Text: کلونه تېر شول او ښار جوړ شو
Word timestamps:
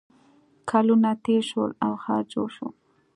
کلونه 0.69 1.11
تېر 1.25 1.41
شول 1.49 1.71
او 1.85 1.93
ښار 2.03 2.23
جوړ 2.33 2.47
شو 2.55 2.67